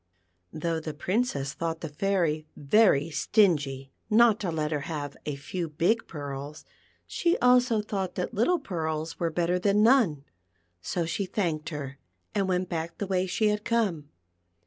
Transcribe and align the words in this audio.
Though 0.51 0.79
the 0.79 0.95
Princess 0.95 1.53
thought 1.53 1.81
the 1.81 1.87
Fairy 1.87 2.47
very 2.55 3.11
stingy 3.11 3.91
not 4.09 4.39
to 4.39 4.49
let 4.49 4.71
her 4.71 4.79
have 4.89 5.15
a 5.27 5.35
few 5.35 5.69
big 5.69 6.07
pearls, 6.07 6.65
she 7.05 7.37
also 7.37 7.83
thought 7.83 8.15
that 8.15 8.33
little 8.33 8.57
pearls 8.57 9.19
were 9.19 9.29
better 9.29 9.59
than 9.59 9.83
none, 9.83 10.23
so 10.81 11.05
she 11.05 11.27
thanked 11.27 11.69
her, 11.69 11.99
and 12.33 12.47
went 12.49 12.67
back 12.67 12.97
the 12.97 13.05
way 13.05 13.27
she 13.27 13.49
had 13.49 13.63
come. 13.63 14.09